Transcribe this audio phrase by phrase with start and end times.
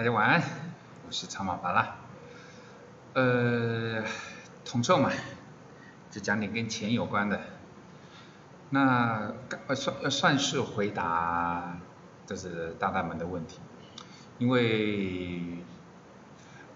[0.00, 0.42] 大家晚安，
[1.06, 1.94] 我是长马巴拉。
[3.12, 4.02] 呃，
[4.64, 5.10] 统筹嘛，
[6.10, 7.38] 就讲点跟钱有关的。
[8.70, 9.34] 那
[9.74, 11.76] 算算是回答，
[12.24, 13.60] 就是大大们的问题，
[14.38, 15.58] 因为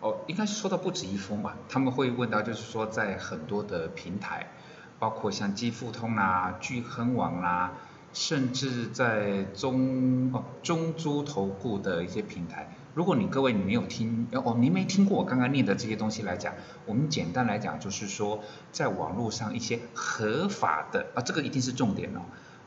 [0.03, 1.57] 哦，应该是收到不止一封吧。
[1.67, 4.51] 他们会问到，就是说在很多的平台，
[4.99, 7.73] 包括像基富通啦、聚亨网啦。
[8.13, 16.55] 甚至在中哦中租投顾的一些平台，如果你各位你没有听哦，你没听过我刚刚念的这些东西来讲，
[16.87, 18.41] 我们简单来讲就是说，
[18.73, 22.21] 在网络上一些合法的啊，这个一定是重点哦，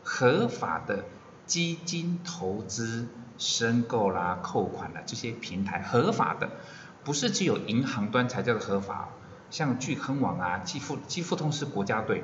[0.03, 1.05] 合法的
[1.45, 6.49] 基金投资申购啦、扣款啦这些平台，合法的，
[7.03, 9.09] 不是只有银行端才叫做合法，
[9.49, 12.23] 像聚亨网啊、基富基富通是国家队。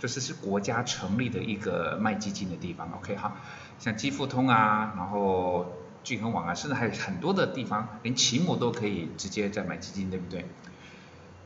[0.00, 3.34] 就是是国家成立的一个卖基金的地方，OK 哈，
[3.80, 5.66] 像基富通啊，然后
[6.08, 10.46] 聚恒网啊，甚至还有很多的地方，连期末都可以直接在买基金，对不对？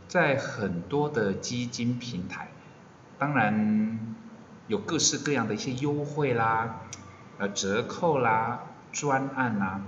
[0.06, 2.46] 在很多的基金平台，
[3.18, 4.14] 当然
[4.68, 6.82] 有各式各样的一些优惠啦，
[7.38, 8.60] 呃折扣啦，
[8.92, 9.80] 专案啦，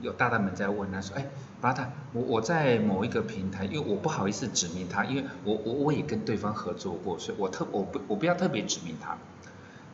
[0.00, 1.26] 有大大们在问他说，哎。
[1.62, 9.16] 巴塔，我我在某一个平台，因为我不好意思指明他，因为我我我也跟对方合作过，所以我特我不我不要特别指明他。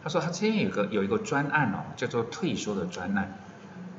[0.09, 3.39] 他说他这边有个有一个专案哦，叫做退休的专案，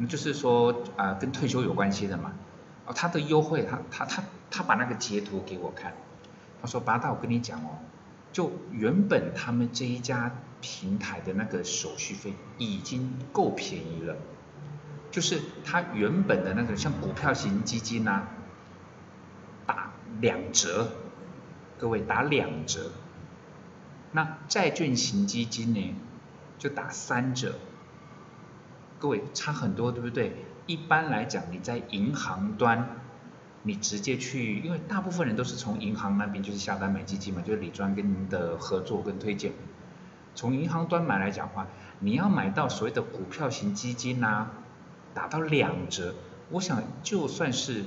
[0.09, 2.33] 就是说啊跟退休有关系的嘛。
[2.87, 5.93] 哦，他的优惠，他他他他把那个截图给我看，
[6.63, 7.77] 他说八大，我跟你讲哦，
[8.33, 14.17] 就原本他们这一家平台的那个手续费已经够便宜了。
[15.11, 18.23] 就是他原本的那个像股票型基金呐，
[19.67, 20.89] 打两折，
[21.77, 22.89] 各位打两折。
[24.11, 25.93] 那债券型基金呢，
[26.59, 27.55] 就打三折。
[28.99, 30.45] 各位差很多，对不对？
[30.67, 32.99] 一般来讲，你在银行端，
[33.63, 39.53] 你直接去，因为大部分人都是从银行那边就是下单买基金嘛，就是李专跟您的合作跟推荐。
[40.35, 41.65] 从银行端买来讲的话，
[41.99, 44.51] 你要买到所谓的股票型基金呐。
[45.11, 46.13] 打到两折，
[46.51, 47.83] 我想就算是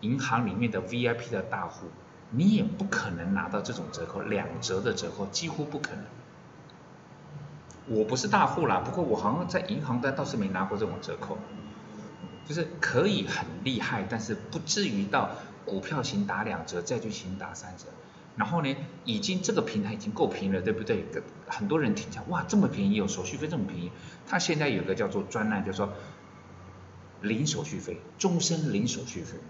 [0.00, 1.88] 银行里面的 VIP 的大户，
[2.30, 6.04] 你也不可能拿到这种折扣，两折的折扣几乎不可能。
[7.88, 11.38] 我不是大户啦，不过我好像在银行端倒是没拿过这种折扣，
[12.46, 15.30] 就是可以很厉害，但是不至于到
[15.64, 17.84] 股票型打两折，债券型打三折。
[18.36, 21.04] 然后呢，已经这个平台已经够便宜了，对不对？
[21.48, 23.90] 很多人听讲，哇，这么便宜哦，手续费这么便宜。
[24.26, 25.92] 他现在有个叫做专栏，就说。
[27.20, 29.40] 零手续费，终身零手续费。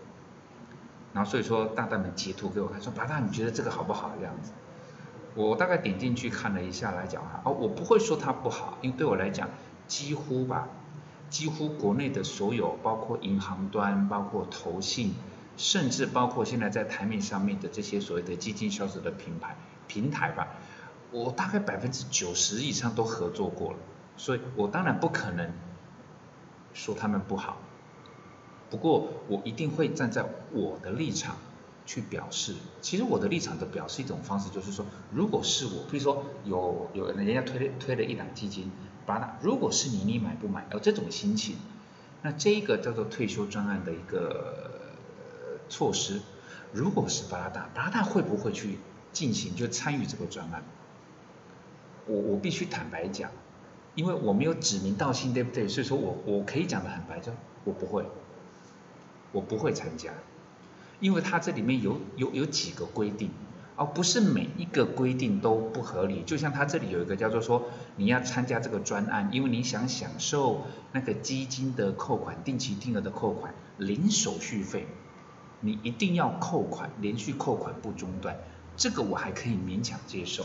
[1.13, 4.13] 然后所以说，大大们截图给我看，说八大你觉得这个好不好？
[4.19, 4.53] 这样子，
[5.47, 9.49] 我大概点进去看了一下来讲哈，哦，我不会说它不好，因为对我来讲，
[9.87, 10.69] 几乎吧，
[11.31, 15.15] 几乎国内的所有，包括银行端，包括投信，
[15.57, 19.57] 甚至包括现在在台面上面的这些所谓的基金销售的品牌
[19.87, 20.49] 平台吧，
[21.13, 23.79] 我大概百分之九十以上都合作过了，
[24.17, 25.53] 所以我当然不可能。
[26.75, 27.57] 说他们不好，
[28.71, 31.37] 不过我一定会站在我的立场
[31.89, 32.55] 去表示。
[32.83, 38.71] 其实我的立场的表示一种方式就是说，如果是我，比如说有有人家推推了一档基金，
[39.07, 40.67] 巴拉，如果是你，你买不买？
[40.73, 41.57] 有这种心情，
[42.21, 44.71] 那这一个叫做退休专案的一个
[45.71, 46.21] 措施，
[46.73, 48.79] 如果是巴拉达，巴拉达会不会去
[49.13, 50.63] 进行就参与这个专案？
[52.07, 53.31] 我我必须坦白讲。
[53.95, 55.67] 因为我没有指名道姓，对不对？
[55.67, 57.33] 所以说我我可以讲的很白，就
[57.65, 58.07] 我不会，
[59.33, 60.13] 我不会参加，
[61.01, 63.31] 因为它这里面有有有几个规定，
[63.77, 66.23] 而不是每一个规定都不合理。
[66.23, 67.67] 就像它这里有一个叫做说，
[67.97, 74.87] 你要参加这个专案，因为你想享受那个基金的扣款、定期定额的扣款、零手续费，
[75.61, 78.37] 你一定要扣款，连续扣款不中断，
[78.77, 80.45] 这个我还可以勉强接受。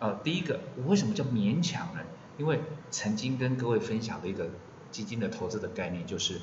[0.00, 2.00] 呃，第一个，我为什么叫勉强呢？
[2.38, 2.60] 因为
[2.90, 4.50] 曾经跟各位分享的一个
[4.90, 6.40] 基金的投资的概念就是，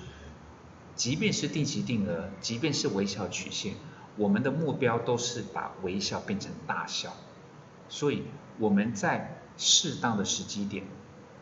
[1.00, 3.76] 即便是定期定额，即便是微笑曲线，
[4.18, 7.14] 我们的目标都是把微笑变成大笑。
[7.88, 8.24] 所以
[8.58, 10.84] 我们在适当的时机点，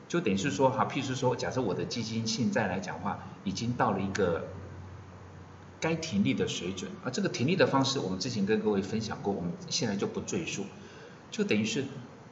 [0.08, 4.46] 就等于是说，哈，譬如说，假设我的基金现在来讲话，已经到了一个
[5.80, 10.66] 该停利的水准，而这个停利的方式，我们之前跟各位分享过，我们现在就不赘述，
[11.32, 11.84] 就等于是。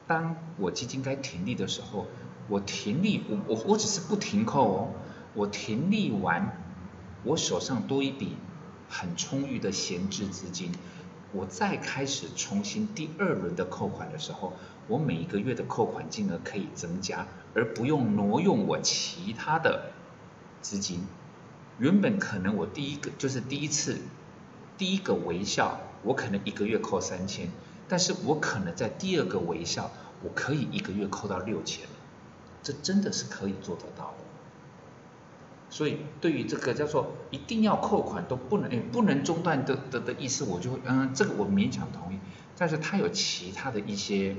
[0.08, 2.06] 当我基金该停利的时候，
[2.48, 4.88] 我停利，我我我只是不停扣哦，
[5.34, 6.62] 我停利完，
[7.24, 8.36] 我手上多一笔
[8.88, 10.70] 很充裕的闲置资金，
[11.32, 14.52] 我再开始重新第二轮的扣款的时候，
[14.86, 19.90] 我每一个月的扣款金额可以增加，而不用挪用我其他的
[20.62, 21.00] 资金，
[21.78, 23.98] 原本可能我第一个就是第一次
[24.78, 27.48] 第一个微笑，我可能一个月扣三千，
[27.88, 29.90] 但是我可能在第二个微笑，
[30.22, 31.86] 我可以一个月扣到六千，
[32.62, 34.25] 这真的是可以做得到的。
[35.76, 42.18] 所以对于这个叫做一定要扣款都不能不能中断的的的意思，我就嗯这个我勉强同意，
[42.56, 44.36] 但是它有其他的一些，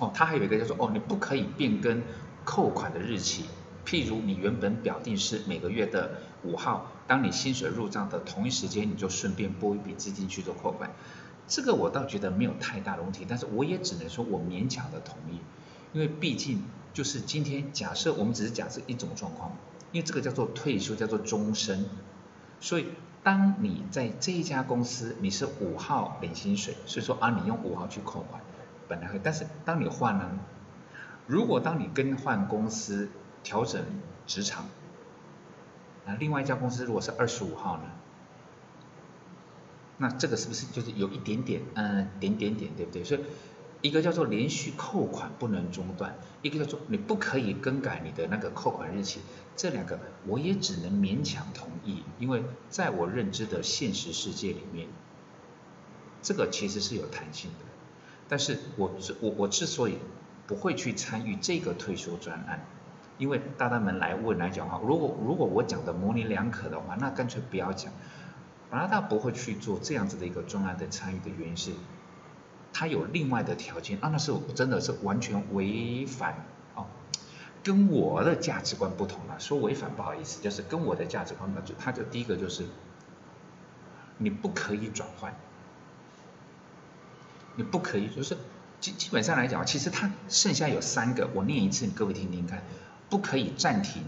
[0.00, 2.00] 哦，它还有一个叫做哦你不可以变更
[2.46, 3.44] 扣款的日期，
[3.84, 6.12] 譬如你原本表定是每个月的
[6.44, 10.92] 五号，当你薪水入账的同一时间，你就顺便拨一笔资金去做扣款，
[11.46, 15.40] 这个我倒觉得没有太大的问题，但是我也只能说我勉强的同意，
[15.92, 16.62] 因为毕竟。
[16.94, 19.50] 就是今天假设我们只是假设一种状况，
[19.94, 21.86] 因为这个叫做退休，叫做终身，
[22.58, 22.88] 所以
[23.22, 28.42] 当你在这一家公司你是五号领薪水，所以说啊你用五号去扣款，
[28.88, 30.28] 本来会，但是当你换了，
[31.28, 33.08] 如果当你更换公司
[33.44, 33.84] 调整
[34.26, 34.66] 职场，
[36.04, 37.84] 那另外一家公司如果是二十五号呢，
[39.98, 43.04] 那这个是不是就是有一点点嗯点点点对不对？
[43.04, 43.20] 所以。
[43.84, 49.20] 一个叫做连续扣款不能中断，一个叫做你不可以更改你的那个扣款日期，
[49.56, 54.88] 这两个我也只能勉强同意，因为在我认知的现实世界里面，
[56.22, 57.66] 这个其实是有弹性的。
[58.26, 58.90] 但是我
[59.20, 59.98] 我我之所以
[60.46, 62.66] 不会去参与这个退休专案，
[63.18, 67.92] 因为大大们来问来讲话，如果如果我讲的模棱两可的话，那干脆不要讲。
[68.70, 71.72] 加拿大不会去做这样子的一个专案的参与的原因是。
[72.74, 76.44] 他有另外的条件啊，那是我真的是完全违反
[76.74, 76.86] 哦，
[77.62, 79.38] 跟我的价值观不同了。
[79.38, 82.66] 说违反不好意思，就是跟我的价值观，那就他就第一个就是
[84.18, 85.34] 你不可以转换，
[87.54, 88.36] 你不可以，就是
[88.80, 92.64] 基基本上来讲，其实它剩下有三个，我念一次，你各位听听看，
[93.08, 94.02] 不可以暂停，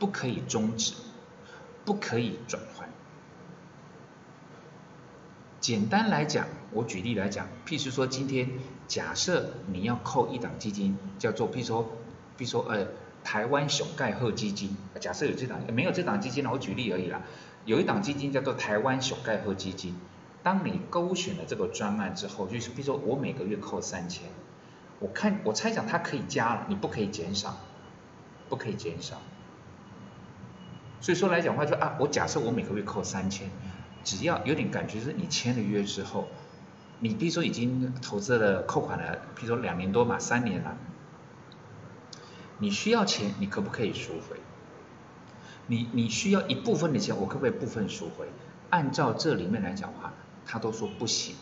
[0.00, 0.94] 不可以终止，
[1.84, 2.88] 不可以转换。
[5.60, 8.50] 简单来讲，我举例来讲，譬如说今天
[8.88, 11.84] 假设你要扣一档基金，叫做譬如说，
[12.38, 12.86] 譬如说呃
[13.22, 17.22] 台湾熊盖赫基金，假设有这档，没有这档基金，我举例而已啦。
[17.64, 19.94] 有一档基金叫做台湾熊盖赫基金，
[20.42, 24.28] 当你勾选了这个专案之后，就是譬如说我每个月扣三千，
[24.98, 27.56] 我看我猜想它可以加了，你不可以减少，
[28.48, 29.20] 不可以减少。
[31.00, 33.48] 所以说来讲话就啊，我假设我每个月扣三千。
[34.04, 36.26] 只要有点感觉，是你签了约之后，
[37.02, 40.76] 你比如说已经投资了扣款了，比如说两年多嘛，三年了，
[42.58, 44.36] 你需要钱，你可不可以赎回？
[45.66, 48.28] 你你需要一部分的钱，我可不可以部分赎回？
[48.70, 50.12] 按照这里面来讲的话，
[50.46, 51.34] 他都说不行。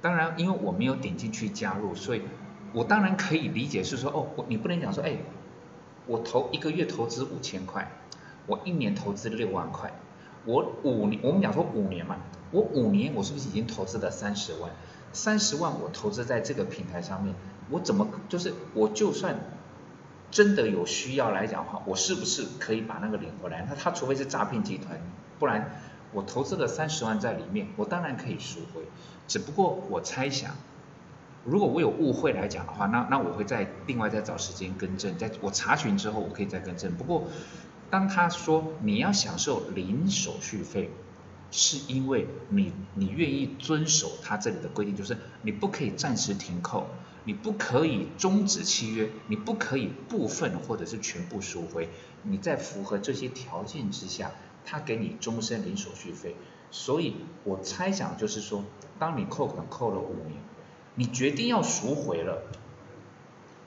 [0.00, 2.22] 当然，因为我没有点进去加入，所以
[2.72, 5.18] 我当然可以理解是说，哦，你不能讲说，哎，
[6.06, 7.90] 我投一个月投资五千块，
[8.46, 9.92] 我一年投资六万块。
[10.46, 12.16] 我五年，我们讲说五年嘛，
[12.54, 14.70] 我五年我是不是已经投资了三十万？
[15.12, 17.34] 三十万我投资在这个平台上面，
[17.68, 19.34] 我怎么就是我就算
[20.30, 23.66] 真的有需要来讲的话，我是不是可以把那个领回来？
[23.68, 25.00] 那他除非是诈骗集团，
[25.40, 25.80] 不然
[26.12, 28.82] 我投资了三十万在里面，我当然可以赎回。
[29.26, 30.52] 只不过我猜想，
[31.44, 36.94] 如果我有误会来讲的话，那那我会再另外再找时间更正，在我查询之后我可以再更正。
[36.94, 37.24] 不过。
[37.90, 40.90] 当他说你要享受零手续费，
[41.56, 46.88] 是因为你你愿意遵守他这里的规定，就是你不可以暂时停扣，
[47.22, 51.88] 你不可以终止契约，你不可以部分或者是全部赎回。
[52.24, 54.32] 你在符合这些条件之下，
[54.64, 56.34] 他给你终身零手续费。
[56.72, 58.64] 所以我猜想就是说，
[58.98, 60.42] 当你扣款扣了五年，
[60.96, 62.42] 你决定要赎回了。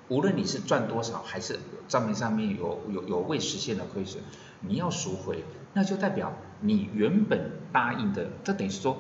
[0.09, 4.21] 无论你是赚多少，还是账面上面有有有未实现的亏损，
[4.59, 5.45] 你要赎回，
[5.77, 8.97] 那就代表你原本答应的，这等于是说，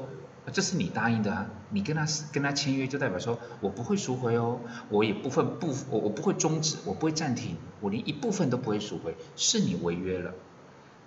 [0.53, 10.35] 这是你答应的啊，你跟他跟他签约，就代表说我不会赎回哦，我也部分不我我不会终止，我不会暂停，我连一部分都不会赎回，是你违约了。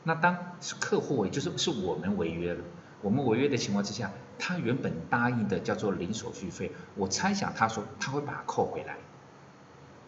[0.03, 2.65] 那当是客户违，就是是我们违约了，
[3.01, 4.11] 我们违约的情况之下，
[4.41, 8.97] 他原本答应的叫做零手续费，我猜想他说他会把它扣回来。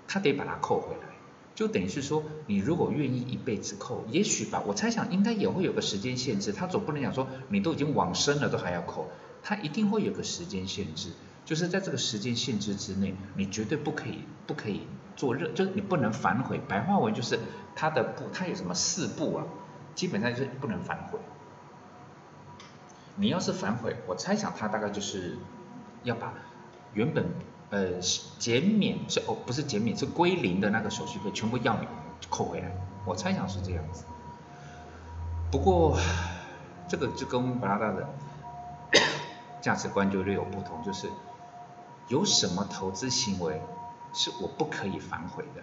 [0.09, 1.12] 他得把它扣回来，
[1.55, 6.53] 就等于是说，你如果愿意一辈子扣，也许吧，我猜想应该也会有个时间限制。
[6.53, 9.09] 他总不能讲说你都已经往生了都还要扣，
[9.43, 11.11] 他一定会有个时间限制，
[11.45, 16.59] 就是在这个时间限制之内，你绝对不可以不可以做热，就是你不能反悔。
[16.67, 17.39] 白话文就是
[17.77, 19.45] 他的不，他有什么四步啊？
[19.95, 21.19] 基本上是不能反悔。
[23.17, 25.37] 你要是反悔，我猜想他大概就是
[26.03, 26.33] 要把
[26.95, 27.27] 原本。
[27.73, 27.99] 呃，
[28.39, 31.89] 减免是哦，不是减免，是归零的那个手续费全部要你
[32.29, 32.71] 扣回来。
[33.07, 34.05] 我猜想是这样子。
[35.51, 35.99] 不过
[36.87, 38.07] 这个就跟巴拉达的
[39.63, 41.09] 价值观就略有不同，就是
[42.09, 43.59] 有什么投资行为
[44.13, 45.63] 是我不可以反悔的？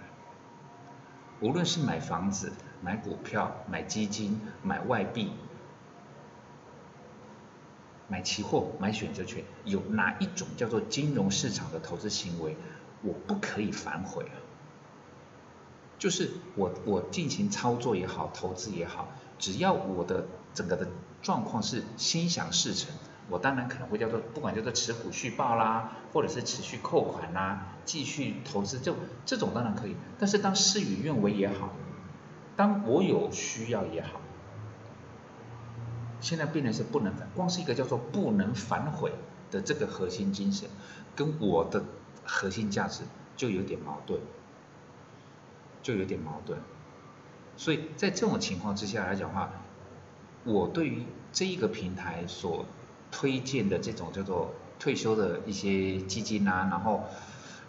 [1.41, 2.51] 无论是买房子、
[2.81, 5.31] 买股票、买基金、买外币、
[8.09, 12.57] 买期货、买选择权，有哪一种叫做金融市场的投资行为，
[13.03, 14.35] 我不可以反悔啊？
[15.97, 20.87] 就是我我进行操作也好，投资也好，只要我的整个的
[21.21, 22.93] 状况是心想事成，
[23.29, 29.95] 我当然可能会叫做不管叫做持股续报啦，或者是持续扣款啦，继续投资，就这种当然可以。
[30.17, 31.73] 但是当事与愿违也好，
[32.55, 34.21] 当我有需要也好，
[36.21, 39.11] 现在变成是不能反，光是一个叫做不能反悔
[39.51, 40.69] 的这个核心精神，
[41.15, 41.83] 跟我的
[42.25, 43.03] 核心价值
[43.35, 44.19] 就有点矛盾。
[45.81, 46.57] 就有点矛盾，
[47.55, 49.49] 所以在这种情况之下来讲话，
[50.43, 52.65] 我对于这一个平台所
[53.11, 57.05] 推荐的这种叫做退休的一些基金啊，然后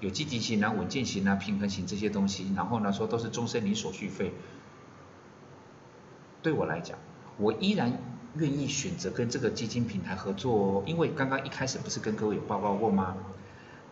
[0.01, 4.33] 有积极型啊、稳健型啊、平衡型这些东西，然后呢说都是终身零手续费，
[6.43, 6.99] 对我来讲，
[7.39, 7.97] 我依然
[8.37, 13.17] 愿意选择跟这个基金平台合作哦，因为刚刚一开始不是跟各位有报告过吗？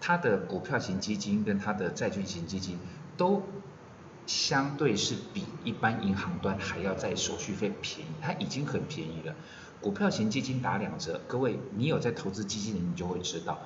[0.01, 2.79] 它的股票型基金跟它的债券型基金
[3.17, 3.43] 都。
[4.27, 9.35] 相对是比一般银行端还要在手续费便宜，它已经很便宜了。
[9.81, 13.59] 股票型基金打两折，各位你有在投资基金的，你就会知道，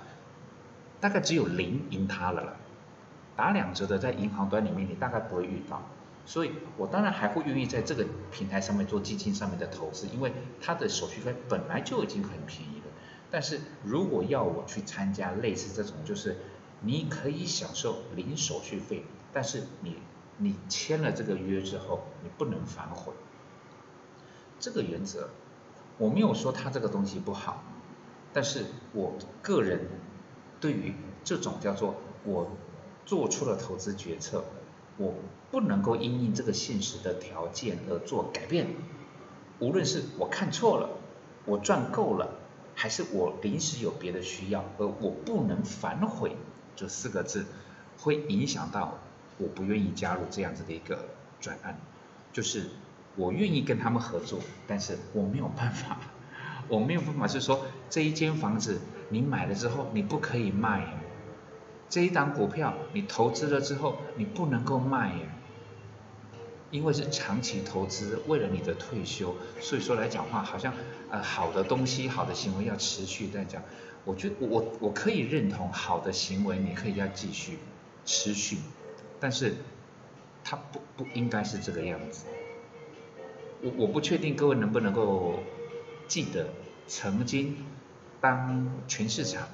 [1.00, 2.57] 大概只有零赢它了了。
[3.35, 5.83] 打两折的在银行端里面你大概不会遇到，
[6.25, 12.87] 所以我当然还会愿意在这个平台上面做基金上面的投资，因为它的手续费本来就已经很便宜了。
[13.31, 16.37] 但是如果要我去参加类似这种，就是
[16.81, 19.97] 你可以享受零手续费，但是你。
[20.38, 23.12] 你签了这个约之后，你不能反悔。
[24.59, 25.29] 这个原则，
[25.99, 27.62] 我没有说他这个东西不好，
[28.33, 29.87] 但是我个人
[30.59, 32.50] 对于这种叫做我
[33.05, 34.43] 做出了投资决策，
[34.96, 35.14] 我
[35.50, 38.68] 不能够因应这个现实的条件而做改变。
[39.58, 40.88] 无论是我看错了，
[41.44, 42.38] 我赚够了，
[42.75, 46.37] 还是我临时有别的需要，而我不能反悔，
[46.76, 47.46] 这四个字
[47.99, 48.99] 会影响到。
[49.38, 51.06] 我不愿意加入这样子的一个
[51.40, 51.76] 专案，
[52.32, 52.66] 就是
[53.16, 55.99] 我愿意跟他们合作，但是我没有办法，
[56.68, 61.01] 我没有办法是说这一间房子你买了之后你不可以卖，
[61.92, 65.28] 这一档股票你投资了之后你不能够卖呀，
[66.70, 70.72] 因为是长期投资，为了你的退休，所以说来讲话好像
[71.11, 73.62] 呃好的东西好的行为要持续在讲，
[74.06, 77.58] 我觉得我我可以认同好的行为你可以要继续
[78.06, 78.56] 持续。
[79.20, 79.56] 但是，
[80.42, 82.25] 它不不应该是这个样子。
[83.61, 85.40] 我我不确定各位能不能够
[86.08, 86.49] 记得，
[86.87, 87.58] 曾经
[88.18, 89.46] 当全市场，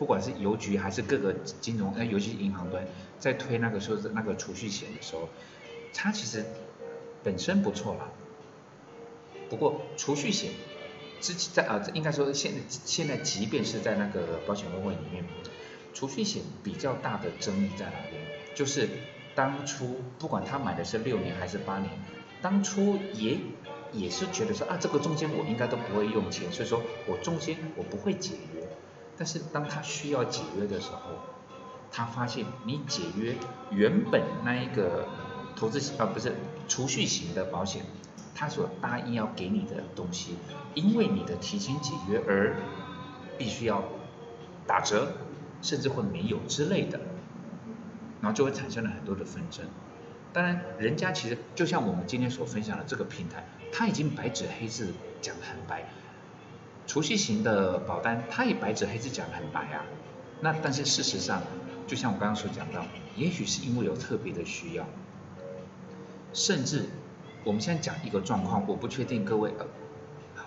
[0.00, 2.82] 不管是邮局还是各个金融，呃，尤其是银行端，
[3.18, 5.28] 在推那个说是那个储蓄险的时候，
[5.92, 6.42] 它其实
[7.22, 8.08] 本身不错了。
[9.50, 10.52] 不过储蓄险
[11.20, 15.22] 之前在啊，应该说现在现在即便是在那个保险公会里面，
[15.92, 18.22] 储蓄险比较大的争议在哪边？
[18.54, 18.88] 就是
[19.34, 21.90] 当初不管他买的是六年还是八年，
[22.40, 23.36] 当初也
[23.92, 28.59] 也是觉得说啊，这个中间我应该都不会用钱，所以说我中间我不会解约。
[29.20, 31.00] 但是当他需要解约的时候，
[31.92, 33.34] 他发现你解约
[33.70, 35.06] 原本那一个
[35.54, 36.34] 投资型啊不是
[36.66, 37.84] 储蓄型的保险，
[38.34, 40.38] 他所答应要给你的东西，
[40.74, 42.56] 因为你的提前解约而
[43.36, 43.84] 必须要
[44.66, 45.12] 打折，
[45.60, 46.98] 甚至会没有之类的。
[48.22, 49.66] 然后就会产生了很多的纷争。
[50.32, 55.84] 当然，人家其实就像我们今天所分享的这个平台，它已经白纸黑字讲得很白。
[56.90, 59.84] 储蓄型的保单，它也白纸黑字讲得很白啊。
[60.40, 61.40] 那但是事实上，
[61.86, 64.84] 就像我刚刚所讲到，也许是因为有特别的需要，
[66.32, 66.86] 甚至
[67.44, 69.52] 我们现在讲一个状况，我不确定各位，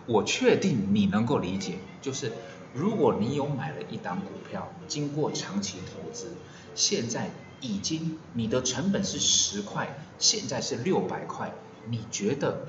[0.05, 2.33] 我确定你能够理解，就是
[2.73, 6.33] 如果你有买了一档股票，经过长期投资，
[6.75, 7.29] 现在。
[7.61, 11.53] 已经，你的成本是十块，现在是六百块，
[11.87, 12.67] 你觉得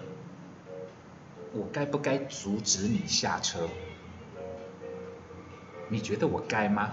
[1.55, 3.69] 我该不该阻止你下车？
[5.89, 6.91] 你觉得我该吗？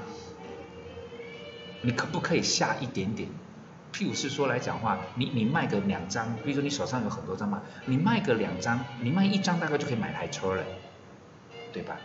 [1.82, 3.28] 你可不可以下一点点？
[3.92, 10.64] 譬如是说来讲话，你你卖个两张，比如说你手上有很多张嘛，你卖个两张，你卖一张大概就可以买台车了，
[11.74, 11.98] 对吧？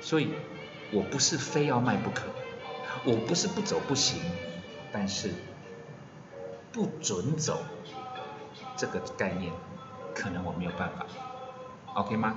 [0.00, 0.30] 所以
[0.92, 2.22] 我不是非要卖不可，
[3.04, 4.22] 我不是不走不行。
[4.96, 5.32] 但是
[6.70, 7.64] 不准走
[8.76, 9.52] 这个概念，
[10.14, 11.04] 可能我没有办法
[11.94, 12.36] ，OK 吗？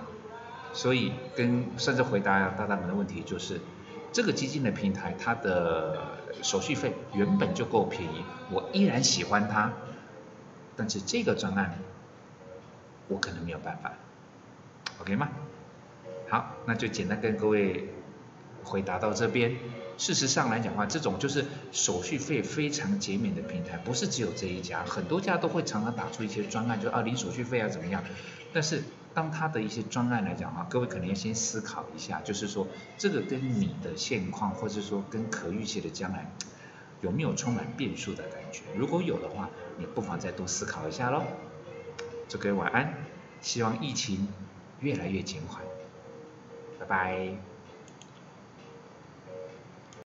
[0.73, 3.59] 所以跟甚至回答大大们的问题就是，
[4.11, 5.97] 这个基金的平台它的
[6.41, 9.71] 手续费原本就够便宜，我依然喜欢它，
[10.75, 11.79] 但是这个专案
[13.07, 13.93] 我可能没有办法
[15.01, 15.29] ，OK 吗？
[16.29, 17.89] 好，那就简单跟各位
[18.63, 19.55] 回答到这边。
[19.97, 28.03] 事实上来讲话，这种就是手续费非常减免的平台，不是只有这一家，很多家都会常常打出一些专案，就啊零手续费啊怎么样？
[28.53, 36.31] 但是当他的一些专案来讲啊，各位可能要先思考一下，就是说这个跟你的现况，或者说跟可预期的将来，
[37.01, 38.61] 有没有充满变数的感觉？
[38.75, 41.23] 如果有的话，你不妨再多思考一下喽。
[42.29, 42.93] 祝各位晚安，
[43.41, 44.27] 希望疫情
[44.79, 45.63] 越来越减缓，
[46.79, 47.56] 拜拜。